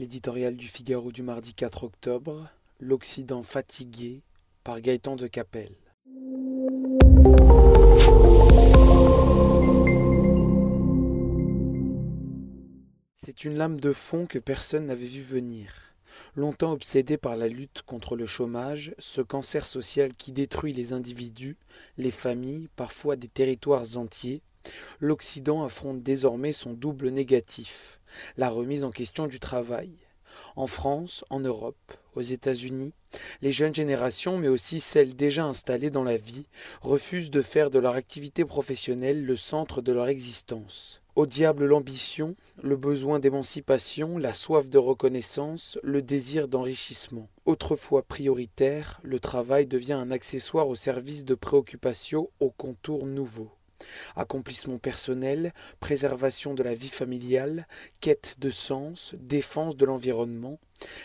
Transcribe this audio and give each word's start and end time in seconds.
L'éditorial 0.00 0.56
du 0.56 0.66
Figaro 0.66 1.12
du 1.12 1.22
mardi 1.22 1.52
4 1.52 1.84
octobre, 1.84 2.48
L'Occident 2.78 3.42
fatigué 3.42 4.22
par 4.64 4.80
Gaëtan 4.80 5.14
de 5.14 5.26
Capelle. 5.26 5.76
C'est 13.14 13.44
une 13.44 13.58
lame 13.58 13.78
de 13.78 13.92
fond 13.92 14.24
que 14.24 14.38
personne 14.38 14.86
n'avait 14.86 15.04
vu 15.04 15.20
venir. 15.20 15.74
Longtemps 16.34 16.72
obsédé 16.72 17.18
par 17.18 17.36
la 17.36 17.48
lutte 17.48 17.82
contre 17.82 18.16
le 18.16 18.24
chômage, 18.24 18.94
ce 18.98 19.20
cancer 19.20 19.66
social 19.66 20.14
qui 20.14 20.32
détruit 20.32 20.72
les 20.72 20.94
individus, 20.94 21.58
les 21.98 22.10
familles, 22.10 22.70
parfois 22.74 23.16
des 23.16 23.28
territoires 23.28 23.98
entiers, 23.98 24.40
l'Occident 24.98 25.64
affronte 25.64 26.02
désormais 26.02 26.52
son 26.52 26.72
double 26.72 27.08
négatif, 27.08 28.00
la 28.36 28.48
remise 28.48 28.84
en 28.84 28.90
question 28.90 29.26
du 29.26 29.40
travail. 29.40 29.90
En 30.56 30.66
France, 30.66 31.24
en 31.30 31.40
Europe, 31.40 31.94
aux 32.14 32.20
États-Unis, 32.20 32.92
les 33.42 33.52
jeunes 33.52 33.74
générations, 33.74 34.38
mais 34.38 34.48
aussi 34.48 34.80
celles 34.80 35.14
déjà 35.16 35.44
installées 35.44 35.90
dans 35.90 36.04
la 36.04 36.16
vie, 36.16 36.46
refusent 36.80 37.30
de 37.30 37.42
faire 37.42 37.70
de 37.70 37.78
leur 37.78 37.94
activité 37.94 38.44
professionnelle 38.44 39.24
le 39.24 39.36
centre 39.36 39.82
de 39.82 39.92
leur 39.92 40.08
existence. 40.08 41.02
Au 41.16 41.26
diable 41.26 41.66
l'ambition, 41.66 42.36
le 42.62 42.76
besoin 42.76 43.18
d'émancipation, 43.18 44.16
la 44.16 44.32
soif 44.32 44.70
de 44.70 44.78
reconnaissance, 44.78 45.78
le 45.82 46.02
désir 46.02 46.46
d'enrichissement. 46.46 47.28
Autrefois 47.46 48.02
prioritaire, 48.02 49.00
le 49.02 49.18
travail 49.18 49.66
devient 49.66 49.94
un 49.94 50.12
accessoire 50.12 50.68
au 50.68 50.76
service 50.76 51.24
de 51.24 51.34
préoccupations 51.34 52.30
aux 52.38 52.50
contours 52.50 53.06
nouveaux. 53.06 53.50
Accomplissement 54.16 54.78
personnel, 54.78 55.52
préservation 55.80 56.54
de 56.54 56.62
la 56.62 56.74
vie 56.74 56.88
familiale, 56.88 57.66
quête 58.00 58.36
de 58.38 58.50
sens, 58.50 59.14
défense 59.18 59.76
de 59.76 59.86
l'environnement, 59.86 60.58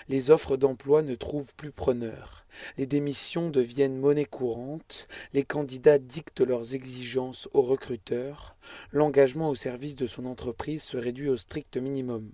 les 0.08 0.32
offres 0.32 0.58
d'emploi 0.58 1.02
ne 1.02 1.16
trouvent 1.16 1.54
plus 1.56 1.72
preneur. 1.72 2.46
Les 2.78 2.86
démissions 2.86 3.50
deviennent 3.50 4.00
monnaie 4.00 4.26
courante, 4.26 5.08
les 5.34 5.44
candidats 5.44 6.00
dictent 6.00 6.42
leurs 6.42 6.74
exigences 6.74 7.50
aux 7.54 7.62
recruteurs, 7.62 8.56
l'engagement 8.92 9.50
au 9.50 9.56
service 9.56 9.96
de 9.96 10.08
son 10.08 10.26
entreprise 10.26 10.84
se 10.84 10.98
réduit 10.98 11.30
au 11.30 11.38
strict 11.38 11.78
minimum, 11.78 12.32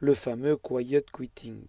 le 0.00 0.14
fameux 0.14 0.56
quiet 0.56 1.04
quitting. 1.12 1.64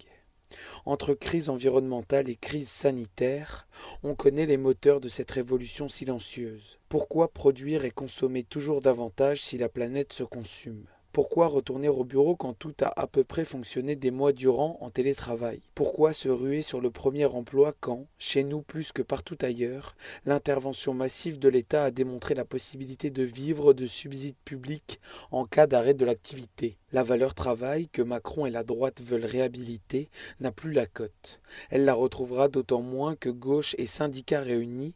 Entre 0.86 1.14
crise 1.14 1.50
environnementale 1.50 2.30
et 2.30 2.36
crise 2.36 2.70
sanitaire, 2.70 3.68
on 4.04 4.16
connaît 4.16 4.46
les 4.46 4.58
moteurs 4.58 5.00
de 5.00 5.10
cette 5.10 5.32
révolution 5.32 5.90
silencieuse. 5.90 6.80
Pourquoi 6.90 7.28
produire 7.28 7.86
et 7.86 7.92
consommer 7.92 8.44
toujours 8.44 8.82
davantage 8.82 9.42
si 9.42 9.58
la 9.58 9.70
planète 9.70 10.14
se 10.14 10.24
consume? 10.24 10.86
Pourquoi 11.14 11.46
retourner 11.46 11.90
au 11.90 12.04
bureau 12.04 12.36
quand 12.36 12.54
tout 12.54 12.74
a 12.82 13.00
à 13.00 13.06
peu 13.06 13.24
près 13.24 13.46
fonctionné 13.46 13.96
des 13.96 14.10
mois 14.10 14.34
durant 14.34 14.80
en 14.82 14.90
télétravail? 14.90 15.62
Pourquoi 15.76 16.12
se 16.12 16.28
ruer 16.28 16.64
sur 16.64 16.82
le 16.82 16.90
premier 16.90 17.26
emploi 17.26 17.76
quand, 17.80 18.08
chez 18.18 18.44
nous 18.44 18.64
plus 18.64 18.92
que 18.92 19.04
partout 19.04 19.38
ailleurs, 19.42 19.96
l'intervention 20.26 20.96
massive 20.96 21.38
de 21.38 21.50
l'État 21.50 21.84
a 21.84 21.92
démontré 21.92 22.34
la 22.34 22.46
possibilité 22.46 23.12
de 23.12 23.22
vivre 23.22 23.74
de 23.74 23.86
subsides 23.86 24.42
publics 24.44 25.00
en 25.30 25.46
cas 25.46 25.68
d'arrêt 25.68 25.94
de 25.94 26.04
l'activité? 26.04 26.78
La 26.94 27.02
valeur 27.02 27.34
travail, 27.34 27.88
que 27.88 28.04
Macron 28.04 28.46
et 28.46 28.52
la 28.52 28.64
droite 28.64 29.02
veulent 29.02 29.26
réhabiliter, 29.26 30.10
n'a 30.40 30.52
plus 30.52 30.72
la 30.74 30.86
cote. 30.86 31.42
Elle 31.72 31.86
la 31.86 31.96
retrouvera 31.96 32.50
d'autant 32.50 32.84
moins 32.84 33.16
que 33.16 33.30
gauche 33.30 33.74
et 33.80 33.88
syndicats 33.88 34.42
réunis, 34.42 34.94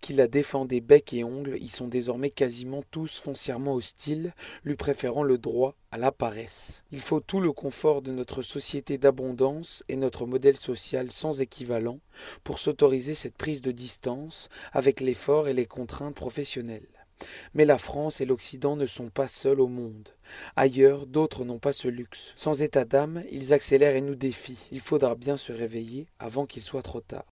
qui 0.00 0.12
la 0.12 0.28
défendaient 0.28 0.80
bec 0.80 1.12
et 1.12 1.24
ongles, 1.24 1.58
y 1.60 1.66
sont 1.66 1.88
désormais 1.88 2.30
quasiment 2.30 2.84
tous 2.92 3.18
foncièrement 3.18 3.74
hostiles, 3.74 4.32
lui 4.62 4.76
préférant 4.76 5.24
le 5.24 5.38
droit 5.38 5.74
à 5.90 5.98
la 5.98 6.12
paresse. 6.12 6.84
Il 6.92 7.00
faut 7.00 7.18
tout 7.18 7.40
le 7.40 7.50
confort 7.50 8.00
de 8.00 8.12
notre 8.12 8.42
société 8.42 8.96
d'abondance 8.96 9.82
et 9.88 9.96
notre 9.96 10.26
modèle 10.26 10.56
social 10.56 11.10
sans 11.10 11.40
équivalent 11.40 11.98
pour 12.44 12.60
s'autoriser 12.60 13.14
cette 13.14 13.36
prise 13.36 13.60
de 13.60 13.72
distance 13.72 14.50
avec 14.72 15.00
l'effort 15.00 15.48
et 15.48 15.54
les 15.54 15.66
contraintes 15.66 16.14
professionnelles. 16.14 16.99
Mais 17.54 17.64
la 17.64 17.78
France 17.78 18.20
et 18.20 18.26
l'Occident 18.26 18.76
ne 18.76 18.86
sont 18.86 19.10
pas 19.10 19.28
seuls 19.28 19.60
au 19.60 19.68
monde. 19.68 20.08
Ailleurs, 20.56 21.06
d'autres 21.06 21.44
n'ont 21.44 21.58
pas 21.58 21.72
ce 21.72 21.88
luxe. 21.88 22.32
Sans 22.36 22.62
état 22.62 22.84
d'âme, 22.84 23.22
ils 23.30 23.52
accélèrent 23.52 23.96
et 23.96 24.00
nous 24.00 24.14
défient. 24.14 24.68
Il 24.72 24.80
faudra 24.80 25.14
bien 25.14 25.36
se 25.36 25.52
réveiller 25.52 26.06
avant 26.18 26.46
qu'il 26.46 26.62
soit 26.62 26.82
trop 26.82 27.00
tard. 27.00 27.24